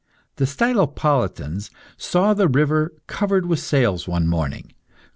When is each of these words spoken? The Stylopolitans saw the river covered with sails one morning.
The 0.37 0.45
Stylopolitans 0.47 1.69
saw 1.95 2.33
the 2.33 2.47
river 2.47 2.91
covered 3.05 3.45
with 3.45 3.59
sails 3.59 4.07
one 4.07 4.25
morning. 4.25 4.73